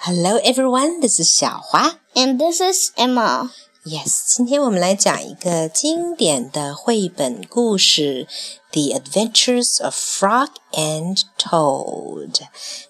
[0.00, 1.98] Hello everyone, this is 小华。
[2.14, 3.50] And this is Emma.
[3.84, 8.26] Yes，今天我们来讲一个经典的绘本故事，《
[8.72, 12.32] The Adventures of Frog and Toad》。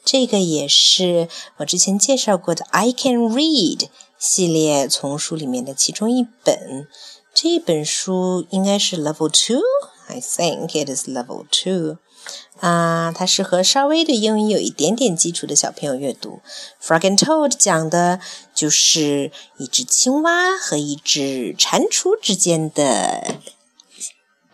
[0.04, 3.88] 这个也是我之前介绍过的《I Can Read》
[4.18, 6.88] 系列丛书里面的其中一本。
[7.34, 11.98] 这本书应该是 Level Two。I think it is level two.
[12.59, 16.41] 啊，它适合稍微对英语有一点点基础的小朋友阅读。
[16.81, 18.19] Frog and Toad 讲的
[18.53, 23.35] 就是一只青蛙和一只蟾蜍之间的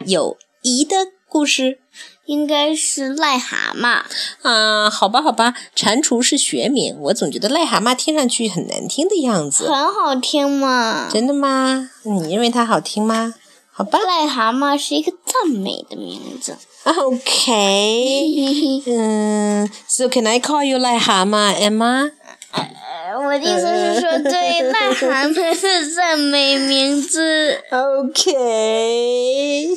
[0.05, 1.79] 友谊的故事。
[2.25, 4.03] 应该是癞蛤蟆。
[4.41, 9.71] 啊，好吧，好吧，蟾蜍是学名，我总觉得癞蛤蟆听上去很难听的样子。
[9.71, 11.09] 很好听嘛。
[11.09, 11.89] 真的吗？
[12.03, 13.33] 你认为它好听吗？
[13.76, 13.98] 好吧。
[13.98, 16.56] 癞蛤蟆是一个赞美的名字。
[16.84, 18.82] Okay.
[18.86, 22.10] 嗯，So can I call you 癞蛤蟆 Emma？
[22.52, 27.62] 呃我的意思是说，对癞蛤蟆是赞美名字。
[27.70, 29.68] Okay.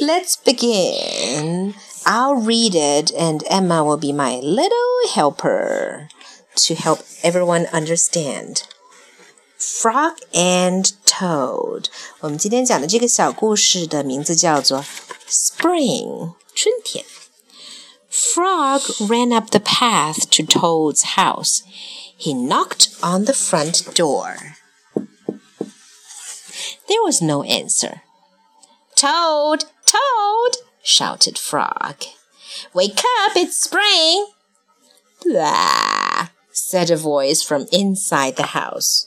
[0.00, 1.74] Let's begin.
[2.04, 6.08] I'll read it, and Emma will be my little helper
[6.56, 8.62] to help everyone understand.
[9.64, 11.86] Frog and Toad。
[12.20, 14.84] 我们今天讲的这个小故事的名字叫做
[15.28, 17.04] Spring，春天。
[18.10, 21.62] Frog ran up the path to Toad's house.
[22.18, 24.56] He knocked on the front door.
[26.88, 28.02] There was no answer.
[28.96, 32.04] Toad, Toad, shouted Frog.
[32.74, 34.26] Wake up, it's spring.
[35.24, 39.06] Blah, said a voice from inside the house.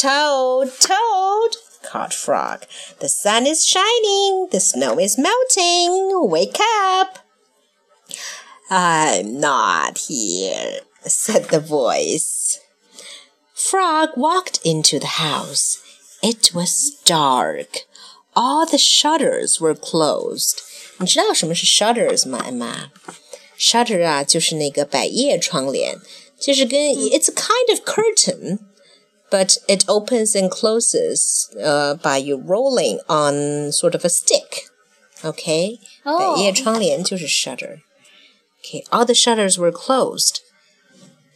[0.00, 2.64] Toad, Toad, called Frog.
[3.00, 6.28] The sun is shining, the snow is melting.
[6.28, 6.58] Wake
[6.90, 7.18] up.
[8.68, 12.58] I'm not here, said the voice.
[13.54, 15.78] Frog walked into the house.
[16.22, 17.86] It was dark.
[18.34, 20.62] All the shutters were closed.
[20.98, 25.98] 你知道什么是 shutters 吗，Emma？shutter 啊，就是那个百叶窗帘，
[26.40, 28.58] 就是跟 it's a kind of curtain,
[29.30, 34.68] but it opens and closes uh, by you rolling on sort of a stick.
[35.24, 37.80] Okay，、哦百叶窗帘就是 shutter.
[38.62, 40.40] Okay, all the shutters were closed.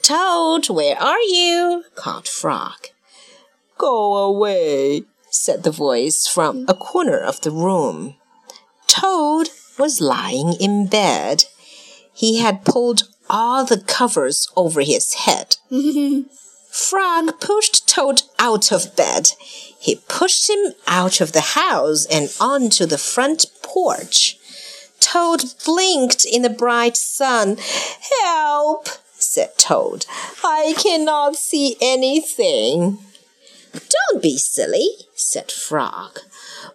[0.02, 1.84] Toad, where are you?
[1.94, 2.88] called Frog.
[3.78, 8.16] Go away, said the voice from a corner of the room.
[8.86, 11.44] Toad was lying in bed.
[12.12, 15.56] He had pulled all the covers over his head.
[16.75, 19.31] Frog pushed Toad out of bed.
[19.79, 24.37] He pushed him out of the house and onto the front porch.
[24.99, 27.57] Toad blinked in the bright sun.
[28.21, 30.05] Help, said Toad.
[30.43, 32.97] I cannot see anything.
[33.71, 36.19] Don't be silly, said Frog.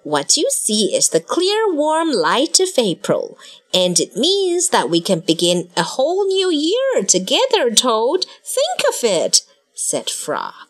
[0.02, 3.36] What you see is the clear, warm light of April,
[3.74, 8.24] and it means that we can begin a whole new year together, Toad.
[8.42, 9.42] Think of it,
[9.80, 10.66] said Frog.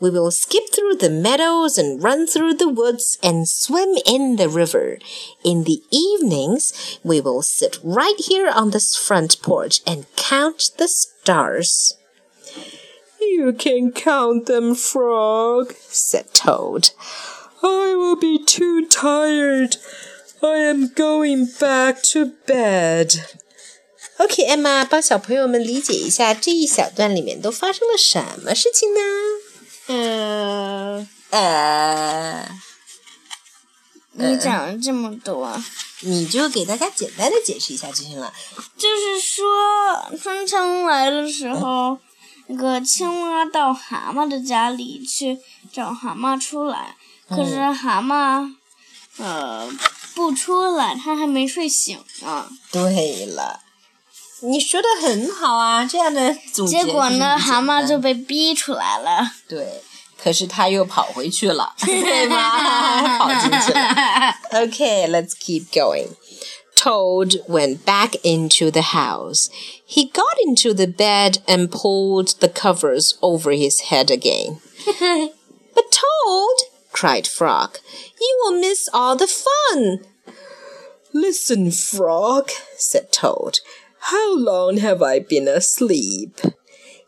[0.00, 4.48] We will skip through the meadows and run through the woods and swim in the
[4.48, 4.98] river.
[5.44, 10.88] In the evenings, we will sit right here on this front porch and count the
[10.88, 11.96] stars.
[13.20, 16.90] You can count them, Frog, said Toad.
[17.62, 19.76] I will be too tired.
[20.42, 23.14] I am going back to bed.
[24.20, 29.00] OK, Emma，帮小朋友们理解一下这一小段里面都发生了什么事情呢？
[29.86, 32.46] 嗯，呃，
[34.12, 35.58] 你讲了这么多，
[36.00, 38.30] 你就给大家简单的解释一下就行了。
[38.76, 41.98] 就是说春天来的时候，
[42.48, 45.38] 那个青蛙到蛤蟆的家里去
[45.72, 46.94] 找蛤蟆出来，
[47.26, 48.54] 可是蛤蟆，
[49.16, 49.66] 呃，
[50.14, 52.50] 不出来，它还没睡醒呢。
[52.70, 53.60] 对了，
[54.41, 59.31] 你说的很好啊，这样的总结结果呢，是很蛤蟆简单就被逼出来了。
[59.47, 59.81] 对，
[60.21, 63.17] 可是他又跑回去了，对吗？
[63.17, 64.35] 跑进去了。
[64.51, 66.09] Okay, let's keep going.
[66.75, 69.49] Toad went back into the house.
[69.87, 74.59] He got into the bed and pulled the covers over his head again.
[75.73, 77.79] But Toad, cried Frog,
[78.19, 80.05] you will miss all the fun.
[81.13, 83.59] Listen, Frog, said Toad.
[84.00, 86.40] How long have I been asleep?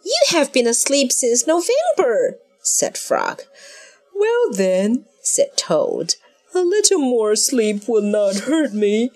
[0.04, 3.42] You have been asleep since November, said Frog.
[4.14, 6.16] Well, then, said Toad,
[6.54, 9.10] a little more sleep will not hurt me.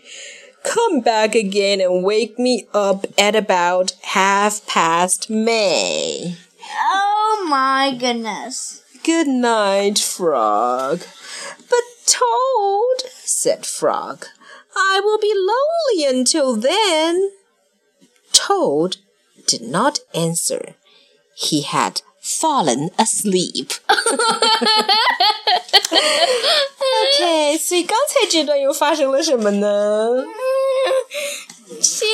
[0.64, 6.36] Come back again and wake me up at about half past May.
[6.80, 8.82] Oh my goodness.
[9.04, 11.02] Good night, Frog.
[11.68, 14.26] But Toad, said Frog,
[14.74, 17.30] I will be lonely until then.
[18.35, 18.97] Toad
[19.47, 20.75] did not answer.
[21.35, 23.71] He had fallen asleep.
[27.17, 30.23] OK，所以刚才这段又发生了什么呢？
[31.81, 32.07] 青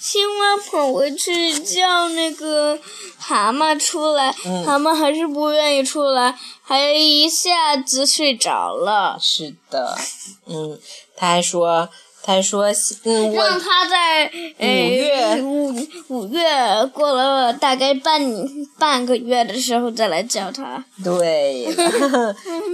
[0.00, 2.78] 青蛙跑回去叫那个
[3.18, 4.32] 蛤蟆出来，
[4.64, 9.18] 蛤蟆还是不愿意出来，还一下子睡着了。
[9.20, 9.98] 是的，
[10.46, 10.80] 嗯，
[11.16, 11.90] 他还说，
[12.22, 12.66] 他还说，
[13.04, 18.20] 嗯，我让他在呃五月五五月过了大概半
[18.78, 20.84] 半个月的时候再来叫他。
[21.02, 21.66] 对，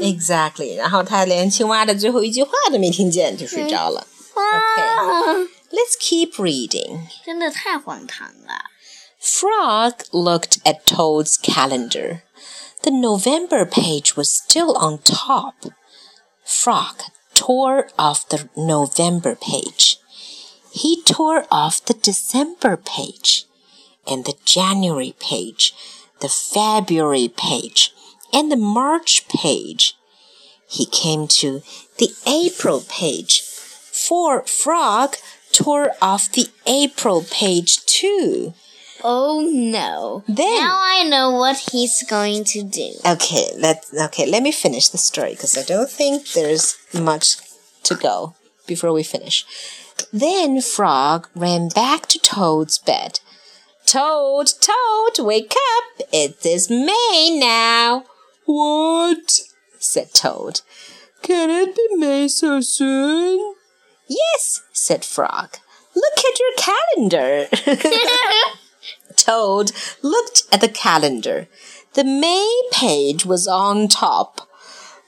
[0.01, 0.77] exactly。
[0.77, 4.07] 然后他连青蛙的最后一句话都没听见就睡着了。
[4.35, 4.41] 啊
[5.71, 7.07] Let's keep reading.
[7.25, 8.71] 真的太荒唐了。
[9.21, 12.23] Frog looked at Toad's calendar.
[12.83, 15.73] The November page was still on top.
[16.45, 16.97] Frog
[17.40, 19.98] tore off the November page.
[20.74, 23.46] He tore off the December page,
[24.06, 25.74] and the January page,
[26.20, 27.94] the February page,
[28.34, 29.96] and the March page.
[30.68, 31.62] He came to
[31.98, 33.42] the April page.
[33.42, 35.16] For Frog
[35.54, 38.54] tore off the April page too.
[39.04, 40.24] Oh no.
[40.28, 42.92] Then- now I know what he's going to do.
[43.06, 47.38] Okay, let okay, let me finish the story because I don't think there's much
[47.84, 48.36] to go
[48.68, 49.46] before we finish.
[50.12, 53.20] Then Frog ran back to Toad's bed.
[53.86, 56.08] Toad, Toad, wake up!
[56.14, 58.06] It is May now.
[58.46, 59.40] What?
[59.80, 60.62] said Toad.
[61.22, 63.56] Can it be May so soon?
[64.08, 65.58] Yes, said Frog.
[65.96, 67.48] Look at your calendar.
[69.29, 69.73] Toad
[70.03, 71.49] looked at the calendar.
[71.95, 74.49] The May page was on top.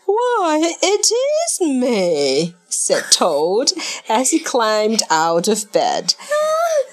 [0.06, 3.72] Why, it is May, said Toad
[4.08, 6.14] as he climbed out of bed.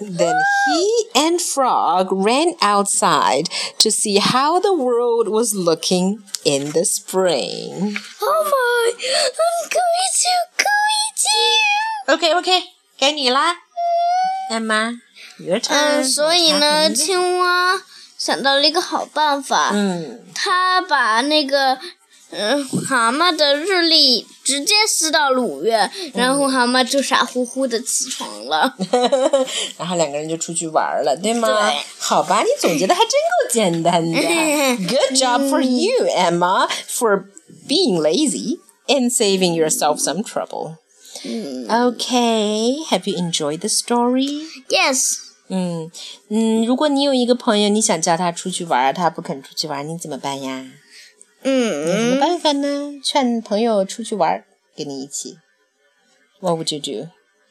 [0.02, 0.36] Then
[0.66, 7.98] he and Frog ran outside to see how the world was looking in the spring.
[8.22, 12.14] oh my, I'm going to, going to.
[12.14, 12.62] Okay, okay,
[12.98, 13.56] 该你啦，
[14.50, 15.07] Emma, your turn.
[15.69, 17.81] 嗯，所以呢，青蛙
[18.17, 21.79] 想到了一个好办法，嗯，他把那个
[22.31, 28.75] 嗯蛤蟆的日历直接撕到了五月，然后蛤蟆就傻乎乎的起床了。
[29.79, 31.49] 然后两个人就出去玩了，对吗？
[31.49, 34.19] 对好吧，你总结的还真够简单的。
[34.89, 37.27] Good job for you, Emma, for
[37.69, 40.79] being lazy and saving yourself some trouble.
[41.26, 44.48] Okay, have you enjoyed the story?
[44.70, 45.92] Yes，嗯
[46.30, 50.66] 嗯，如果你有一个朋友，你想叫他出去玩，他不肯出去玩，你怎么办呀？
[51.44, 52.94] 有什么嗯办法呢？
[53.04, 54.44] 劝朋友出去玩，
[54.76, 55.38] 跟你一起。
[56.40, 57.10] What would you do?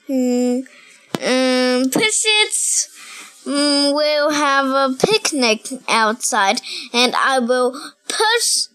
[0.09, 0.67] 嗯
[1.21, 2.87] 嗯，Pussets
[3.45, 6.59] mm, will have a picnic outside,
[6.93, 7.73] and I will
[8.09, 8.67] push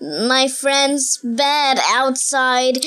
[0.00, 2.78] my friend's bed outside,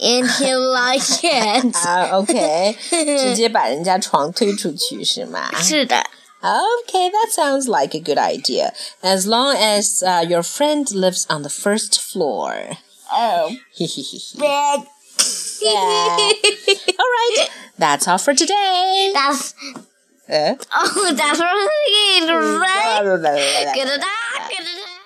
[0.00, 1.74] and he'll like it.
[1.76, 5.50] 啊、 o k 直接把人家床推出去是吗？
[5.60, 6.04] 是的。
[6.42, 8.72] Okay, that sounds like a good idea.
[9.02, 12.76] As long as uh, your friend lives on the first floor.
[13.10, 13.50] Oh.
[15.62, 15.72] yeah.
[16.98, 17.48] All right.
[17.78, 19.10] That's all for today.
[19.12, 19.54] That's
[20.28, 20.54] Uh?
[20.74, 22.20] oh, that's right.
[23.74, 24.19] Good night.